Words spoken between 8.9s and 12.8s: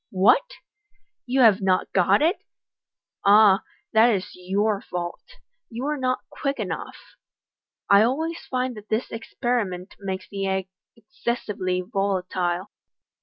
experiment makes the egg excessively volatile."